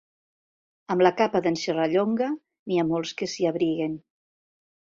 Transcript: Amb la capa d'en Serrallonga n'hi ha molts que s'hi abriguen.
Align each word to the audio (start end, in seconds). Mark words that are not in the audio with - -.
Amb 0.93 1.03
la 1.07 1.11
capa 1.19 1.41
d'en 1.47 1.59
Serrallonga 1.65 2.31
n'hi 2.39 2.81
ha 2.85 2.89
molts 2.95 3.15
que 3.21 3.31
s'hi 3.35 3.49
abriguen. 3.55 3.99